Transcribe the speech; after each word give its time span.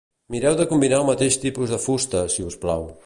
Mireu 0.35 0.55
de 0.61 0.65
combinar 0.71 1.01
el 1.01 1.05
mateix 1.11 1.37
tipus 1.43 1.75
de 1.75 1.79
fusta, 1.85 2.23
siusplau. 2.39 2.89